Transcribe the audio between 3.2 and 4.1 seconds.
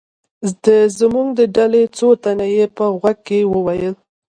کې و ویل.